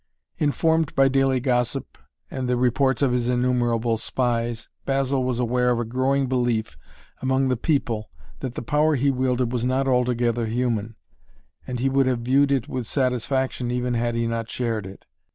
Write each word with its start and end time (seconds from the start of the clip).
Informed 0.39 0.95
by 0.95 1.09
daily 1.09 1.39
gossip 1.39 1.95
and 2.31 2.49
the 2.49 2.57
reports 2.57 3.03
of 3.03 3.11
his 3.11 3.29
innumerable 3.29 3.99
spies, 3.99 4.67
Basil 4.83 5.23
was 5.23 5.37
aware 5.39 5.69
of 5.69 5.79
a 5.79 5.85
growing 5.85 6.25
belief 6.25 6.75
among 7.21 7.49
the 7.49 7.55
people 7.55 8.09
that 8.39 8.55
the 8.55 8.63
power 8.63 8.95
he 8.95 9.11
wielded 9.11 9.51
was 9.51 9.63
not 9.63 9.87
altogether 9.87 10.47
human, 10.47 10.95
and 11.67 11.79
he 11.79 11.87
would 11.87 12.07
have 12.07 12.21
viewed 12.21 12.51
it 12.51 12.67
with 12.67 12.87
satisfaction 12.87 13.69
even 13.69 13.93
had 13.93 14.15
he 14.15 14.25
not 14.25 14.49
shared 14.49 14.87
it. 14.87 15.05